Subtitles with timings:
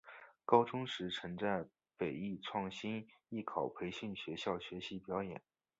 [0.45, 5.39] 高中时曾在北艺创星艺考培训学校学习表演。